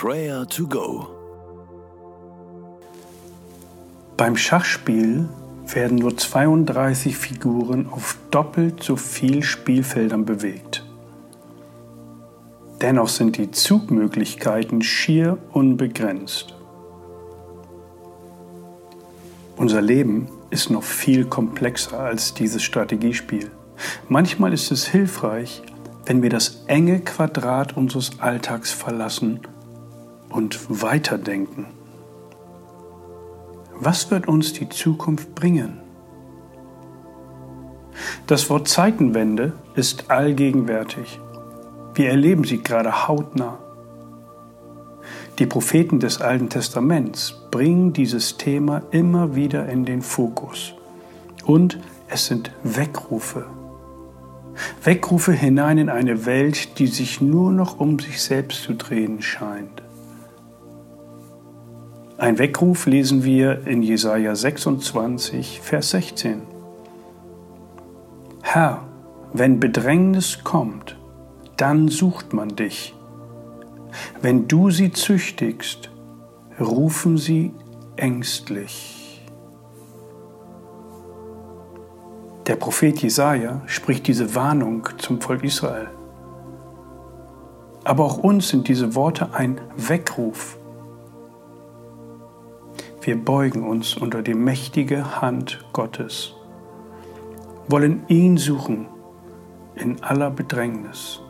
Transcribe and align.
Prayer 0.00 0.46
to 0.46 0.64
Go. 0.68 1.08
Beim 4.16 4.36
Schachspiel 4.36 5.28
werden 5.66 5.98
nur 5.98 6.16
32 6.16 7.16
Figuren 7.16 7.88
auf 7.90 8.16
doppelt 8.30 8.80
so 8.80 8.94
viel 8.94 9.42
Spielfeldern 9.42 10.24
bewegt. 10.24 10.86
Dennoch 12.80 13.08
sind 13.08 13.38
die 13.38 13.50
Zugmöglichkeiten 13.50 14.82
schier 14.82 15.36
unbegrenzt. 15.50 16.54
Unser 19.56 19.82
Leben 19.82 20.28
ist 20.50 20.70
noch 20.70 20.84
viel 20.84 21.24
komplexer 21.24 21.98
als 21.98 22.34
dieses 22.34 22.62
Strategiespiel. 22.62 23.50
Manchmal 24.08 24.52
ist 24.52 24.70
es 24.70 24.86
hilfreich, 24.86 25.60
wenn 26.06 26.22
wir 26.22 26.30
das 26.30 26.62
enge 26.68 27.00
Quadrat 27.00 27.76
unseres 27.76 28.20
Alltags 28.20 28.70
verlassen 28.70 29.40
und 30.30 30.82
weiterdenken. 30.82 31.66
Was 33.74 34.10
wird 34.10 34.26
uns 34.26 34.52
die 34.52 34.68
Zukunft 34.68 35.34
bringen? 35.34 35.80
Das 38.26 38.50
Wort 38.50 38.68
Zeitenwende 38.68 39.52
ist 39.74 40.10
allgegenwärtig. 40.10 41.20
Wir 41.94 42.10
erleben 42.10 42.44
sie 42.44 42.62
gerade 42.62 43.08
hautnah. 43.08 43.58
Die 45.38 45.46
Propheten 45.46 46.00
des 46.00 46.20
Alten 46.20 46.48
Testaments 46.48 47.34
bringen 47.50 47.92
dieses 47.92 48.36
Thema 48.36 48.82
immer 48.90 49.34
wieder 49.36 49.68
in 49.68 49.84
den 49.84 50.02
Fokus. 50.02 50.74
Und 51.44 51.78
es 52.08 52.26
sind 52.26 52.50
Weckrufe. 52.64 53.46
Weckrufe 54.82 55.32
hinein 55.32 55.78
in 55.78 55.88
eine 55.88 56.26
Welt, 56.26 56.78
die 56.78 56.88
sich 56.88 57.20
nur 57.20 57.52
noch 57.52 57.78
um 57.78 57.98
sich 57.98 58.20
selbst 58.20 58.62
zu 58.64 58.74
drehen 58.74 59.22
scheint. 59.22 59.82
Ein 62.20 62.40
Weckruf 62.40 62.86
lesen 62.86 63.22
wir 63.22 63.64
in 63.68 63.80
Jesaja 63.80 64.34
26, 64.34 65.60
Vers 65.60 65.90
16. 65.90 66.42
Herr, 68.42 68.82
wenn 69.32 69.60
Bedrängnis 69.60 70.42
kommt, 70.42 70.98
dann 71.56 71.86
sucht 71.86 72.32
man 72.32 72.56
dich. 72.56 72.92
Wenn 74.20 74.48
du 74.48 74.70
sie 74.70 74.90
züchtigst, 74.90 75.90
rufen 76.58 77.18
sie 77.18 77.52
ängstlich. 77.94 79.22
Der 82.48 82.56
Prophet 82.56 83.00
Jesaja 83.00 83.62
spricht 83.66 84.08
diese 84.08 84.34
Warnung 84.34 84.88
zum 84.98 85.20
Volk 85.20 85.44
Israel. 85.44 85.86
Aber 87.84 88.04
auch 88.04 88.18
uns 88.18 88.48
sind 88.48 88.66
diese 88.66 88.96
Worte 88.96 89.34
ein 89.34 89.60
Weckruf 89.76 90.57
wir 93.08 93.16
beugen 93.16 93.66
uns 93.66 93.96
unter 93.96 94.20
die 94.20 94.34
mächtige 94.34 95.22
Hand 95.22 95.64
Gottes, 95.72 96.34
wollen 97.66 98.02
ihn 98.08 98.36
suchen 98.36 98.86
in 99.76 100.02
aller 100.02 100.30
Bedrängnis. 100.30 101.22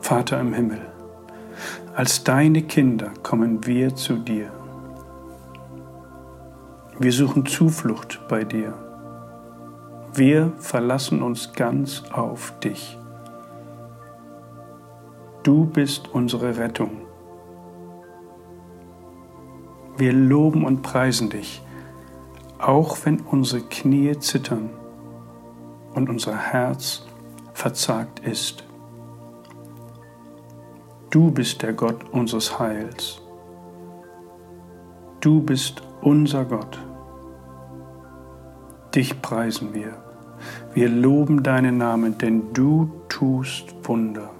Vater 0.00 0.40
im 0.40 0.52
Himmel, 0.52 0.80
als 1.94 2.24
deine 2.24 2.62
Kinder 2.62 3.12
kommen 3.22 3.64
wir 3.64 3.94
zu 3.94 4.16
dir. 4.16 4.50
Wir 6.98 7.12
suchen 7.12 7.46
Zuflucht 7.46 8.20
bei 8.28 8.42
dir. 8.42 8.83
Wir 10.16 10.52
verlassen 10.58 11.24
uns 11.24 11.54
ganz 11.54 12.04
auf 12.12 12.56
dich. 12.60 12.96
Du 15.42 15.64
bist 15.64 16.06
unsere 16.14 16.56
Rettung. 16.56 17.00
Wir 19.96 20.12
loben 20.12 20.64
und 20.64 20.82
preisen 20.82 21.30
dich, 21.30 21.62
auch 22.60 22.96
wenn 23.02 23.22
unsere 23.22 23.62
Knie 23.62 24.16
zittern 24.20 24.70
und 25.94 26.08
unser 26.08 26.36
Herz 26.36 27.04
verzagt 27.52 28.20
ist. 28.20 28.62
Du 31.10 31.32
bist 31.32 31.60
der 31.62 31.72
Gott 31.72 32.08
unseres 32.12 32.60
Heils. 32.60 33.20
Du 35.20 35.42
bist 35.42 35.82
unser 36.02 36.44
Gott. 36.44 36.78
Dich 38.94 39.20
preisen 39.20 39.74
wir. 39.74 40.03
Wir 40.74 40.88
loben 40.88 41.42
deinen 41.42 41.78
Namen, 41.78 42.18
denn 42.18 42.52
du 42.52 42.90
tust 43.08 43.74
Wunder. 43.84 44.30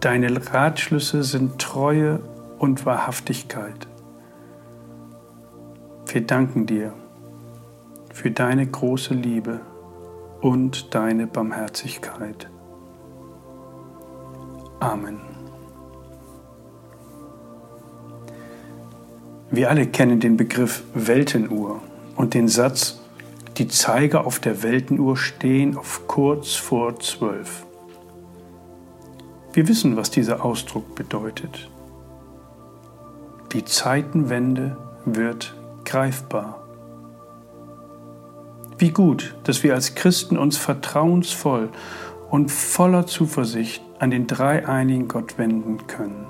Deine 0.00 0.30
Ratschlüsse 0.52 1.22
sind 1.22 1.58
Treue 1.58 2.20
und 2.58 2.84
Wahrhaftigkeit. 2.84 3.88
Wir 6.06 6.26
danken 6.26 6.66
dir 6.66 6.92
für 8.12 8.30
deine 8.30 8.66
große 8.66 9.14
Liebe 9.14 9.60
und 10.42 10.94
deine 10.94 11.26
Barmherzigkeit. 11.26 12.50
Amen. 14.80 15.20
Wir 19.50 19.70
alle 19.70 19.86
kennen 19.86 20.20
den 20.20 20.36
Begriff 20.36 20.82
Weltenuhr 20.94 21.80
und 22.16 22.34
den 22.34 22.48
Satz, 22.48 23.00
die 23.58 23.68
Zeiger 23.68 24.26
auf 24.26 24.40
der 24.40 24.62
Weltenuhr 24.62 25.16
stehen 25.16 25.76
auf 25.76 26.02
kurz 26.08 26.54
vor 26.54 26.98
zwölf. 26.98 27.64
Wir 29.52 29.68
wissen, 29.68 29.96
was 29.96 30.10
dieser 30.10 30.44
Ausdruck 30.44 30.96
bedeutet. 30.96 31.70
Die 33.52 33.64
Zeitenwende 33.64 34.76
wird 35.04 35.54
greifbar. 35.84 36.60
Wie 38.78 38.90
gut, 38.90 39.36
dass 39.44 39.62
wir 39.62 39.74
als 39.74 39.94
Christen 39.94 40.36
uns 40.36 40.56
vertrauensvoll 40.56 41.68
und 42.30 42.50
voller 42.50 43.06
Zuversicht 43.06 43.80
an 44.00 44.10
den 44.10 44.26
dreieinigen 44.26 45.06
Gott 45.06 45.38
wenden 45.38 45.86
können. 45.86 46.26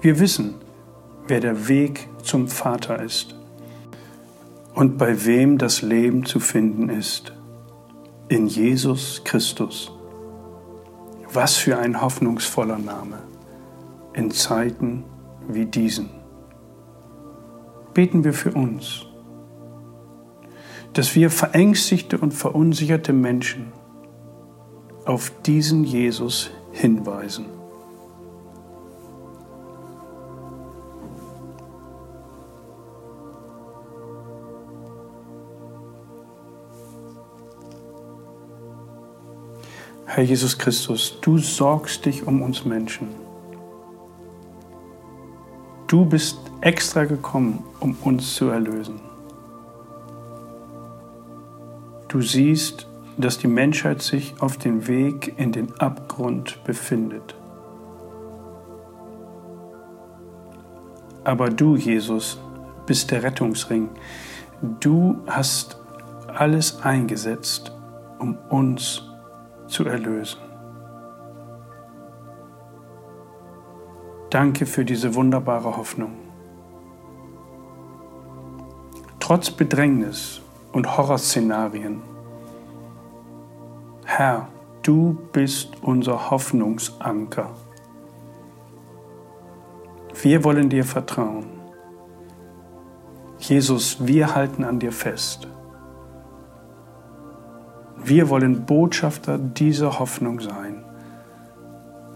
Wir 0.00 0.20
wissen, 0.20 0.54
wer 1.26 1.40
der 1.40 1.66
Weg 1.66 2.08
zum 2.22 2.46
Vater 2.46 3.02
ist 3.02 3.37
und 4.78 4.96
bei 4.96 5.26
wem 5.26 5.58
das 5.58 5.82
Leben 5.82 6.24
zu 6.24 6.38
finden 6.38 6.88
ist. 6.88 7.32
In 8.28 8.46
Jesus 8.46 9.22
Christus. 9.24 9.90
Was 11.32 11.56
für 11.56 11.78
ein 11.78 12.00
hoffnungsvoller 12.00 12.78
Name 12.78 13.18
in 14.12 14.30
Zeiten 14.30 15.02
wie 15.48 15.66
diesen. 15.66 16.10
Beten 17.92 18.22
wir 18.22 18.32
für 18.32 18.52
uns, 18.52 19.04
dass 20.92 21.16
wir 21.16 21.30
verängstigte 21.30 22.16
und 22.16 22.32
verunsicherte 22.32 23.12
Menschen 23.12 23.72
auf 25.06 25.32
diesen 25.44 25.82
Jesus 25.82 26.52
hinweisen. 26.70 27.46
Herr 40.10 40.24
Jesus 40.24 40.56
Christus, 40.56 41.18
du 41.20 41.36
sorgst 41.36 42.06
dich 42.06 42.26
um 42.26 42.40
uns 42.40 42.64
Menschen. 42.64 43.08
Du 45.86 46.06
bist 46.06 46.38
extra 46.62 47.04
gekommen, 47.04 47.62
um 47.78 47.94
uns 48.02 48.34
zu 48.34 48.48
erlösen. 48.48 49.00
Du 52.08 52.22
siehst, 52.22 52.88
dass 53.18 53.36
die 53.36 53.48
Menschheit 53.48 54.00
sich 54.00 54.34
auf 54.40 54.56
dem 54.56 54.88
Weg 54.88 55.34
in 55.36 55.52
den 55.52 55.78
Abgrund 55.78 56.64
befindet. 56.64 57.34
Aber 61.22 61.50
du, 61.50 61.76
Jesus, 61.76 62.40
bist 62.86 63.10
der 63.10 63.22
Rettungsring. 63.22 63.90
Du 64.80 65.18
hast 65.26 65.78
alles 66.28 66.80
eingesetzt, 66.80 67.72
um 68.18 68.38
uns 68.48 69.02
zu 69.68 69.84
erlösen. 69.84 70.40
Danke 74.30 74.66
für 74.66 74.84
diese 74.84 75.14
wunderbare 75.14 75.76
Hoffnung. 75.76 76.12
Trotz 79.20 79.50
Bedrängnis 79.50 80.40
und 80.72 80.96
Horrorszenarien, 80.96 82.02
Herr, 84.04 84.48
du 84.82 85.18
bist 85.32 85.82
unser 85.82 86.30
Hoffnungsanker. 86.30 87.50
Wir 90.22 90.44
wollen 90.44 90.68
dir 90.68 90.84
vertrauen. 90.84 91.46
Jesus, 93.38 94.04
wir 94.06 94.34
halten 94.34 94.64
an 94.64 94.78
dir 94.78 94.92
fest. 94.92 95.46
Wir 98.08 98.30
wollen 98.30 98.64
Botschafter 98.64 99.36
dieser 99.36 99.98
Hoffnung 99.98 100.40
sein, 100.40 100.82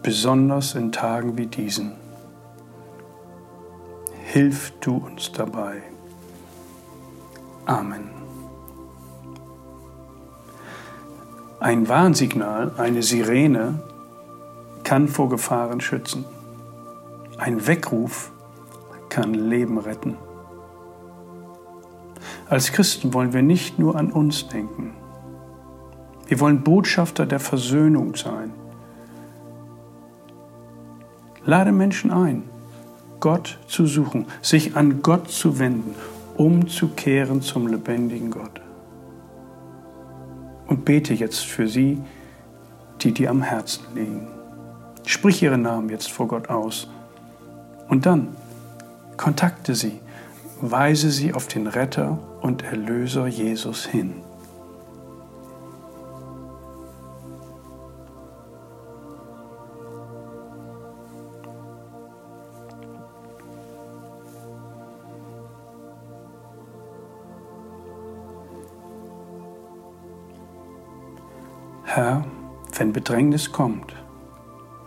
besonders 0.03 0.75
in 0.75 0.91
Tagen 0.91 1.37
wie 1.37 1.45
diesen. 1.45 1.93
Hilf 4.25 4.73
du 4.81 4.97
uns 4.97 5.33
dabei. 5.33 5.83
Amen. 7.67 8.09
Ein 11.61 11.87
Warnsignal, 11.91 12.73
eine 12.79 13.03
Sirene, 13.03 13.83
kann 14.85 15.09
vor 15.09 15.29
Gefahren 15.29 15.83
schützen. 15.83 16.25
Ein 17.37 17.67
Weckruf 17.67 18.33
kann 19.11 19.35
Leben 19.35 19.77
retten. 19.77 20.17
Als 22.49 22.73
Christen 22.73 23.13
wollen 23.13 23.35
wir 23.35 23.43
nicht 23.43 23.79
nur 23.79 23.97
an 23.97 24.11
uns 24.11 24.49
denken. 24.49 24.95
Wir 26.33 26.41
wollen 26.41 26.63
Botschafter 26.63 27.27
der 27.27 27.41
Versöhnung 27.41 28.17
sein. 28.17 28.55
Lade 31.45 31.73
Menschen 31.73 32.11
ein, 32.11 32.45
Gott 33.21 33.59
zu 33.67 33.85
suchen, 33.85 34.25
sich 34.41 34.75
an 34.75 35.03
Gott 35.03 35.31
zu 35.31 35.59
wenden, 35.59 35.95
umzukehren 36.39 37.43
zum 37.43 37.67
lebendigen 37.67 38.31
Gott 38.31 38.63
und 40.69 40.87
bete 40.87 41.13
jetzt 41.13 41.45
für 41.45 41.69
sie, 41.69 42.01
die 43.03 43.13
dir 43.13 43.29
am 43.29 43.43
Herzen 43.43 43.85
liegen. 43.95 44.27
Sprich 45.05 45.43
ihren 45.43 45.61
Namen 45.61 45.91
jetzt 45.91 46.11
vor 46.11 46.29
Gott 46.29 46.49
aus. 46.49 46.89
Und 47.91 48.07
dann 48.07 48.29
kontakte 49.19 49.75
sie, 49.75 50.01
weise 50.63 51.11
sie 51.11 51.35
auf 51.35 51.47
den 51.47 51.67
Retter 51.67 52.19
und 52.41 52.63
Erlöser 52.63 53.27
Jesus 53.27 53.85
hin. 53.85 54.15
Herr, 71.95 72.25
wenn 72.79 72.95
Bedrängnis 72.95 73.53
kommt, 73.53 73.95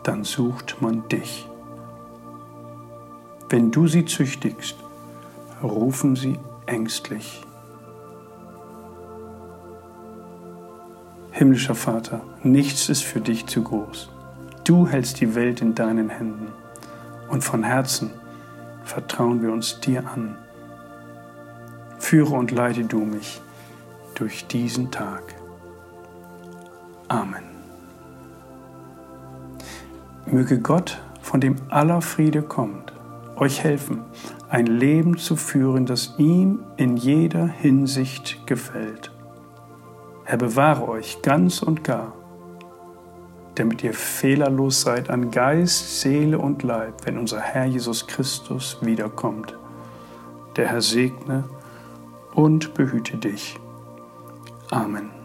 dann 0.02 0.24
sucht 0.24 0.82
man 0.82 1.08
dich. 1.08 1.48
Wenn 3.48 3.70
du 3.70 3.86
sie 3.86 4.06
züchtigst, 4.06 4.76
rufen 5.62 6.16
sie 6.16 6.40
ängstlich. 6.66 7.44
Himmlischer 11.30 11.76
Vater, 11.76 12.22
nichts 12.42 12.90
ist 12.90 13.04
für 13.04 13.22
dich 13.22 13.46
zu 13.46 13.62
groß. 13.62 14.10
Du 14.64 14.88
hältst 14.88 15.22
die 15.22 15.36
Welt 15.36 15.62
in 15.62 15.76
deinen 15.76 16.10
Händen 16.10 16.48
und 17.30 17.44
von 17.44 17.64
Herzen 17.64 18.10
vertrauen 18.84 19.44
wir 19.44 19.52
uns 19.52 19.80
dir 19.80 20.10
an. 20.10 20.40
Führe 22.00 22.34
und 22.34 22.50
leite 22.50 22.84
du 22.84 22.98
mich 22.98 23.42
durch 24.16 24.48
diesen 24.48 24.90
Tag. 24.90 25.35
Amen. 27.08 27.44
Möge 30.26 30.60
Gott, 30.60 31.02
von 31.22 31.40
dem 31.40 31.56
aller 31.70 32.02
Friede 32.02 32.42
kommt, 32.42 32.94
euch 33.36 33.64
helfen, 33.64 34.02
ein 34.50 34.66
Leben 34.66 35.18
zu 35.18 35.36
führen, 35.36 35.86
das 35.86 36.16
ihm 36.18 36.60
in 36.78 36.98
jeder 36.98 37.48
Hinsicht 37.48 38.48
gefällt. 38.48 39.12
Er 40.26 40.38
bewahre 40.38 40.88
euch 40.88 41.22
ganz 41.22 41.62
und 41.62 41.84
gar, 41.84 42.14
damit 43.54 43.84
ihr 43.84 43.94
fehlerlos 43.94 44.82
seid 44.82 45.10
an 45.10 45.30
Geist, 45.30 46.02
Seele 46.02 46.40
und 46.40 46.64
Leib, 46.64 47.06
wenn 47.06 47.18
unser 47.18 47.40
Herr 47.40 47.66
Jesus 47.66 48.08
Christus 48.08 48.78
wiederkommt. 48.82 49.56
Der 50.56 50.70
Herr 50.70 50.82
segne 50.82 51.44
und 52.34 52.74
behüte 52.74 53.18
dich. 53.18 53.60
Amen. 54.72 55.25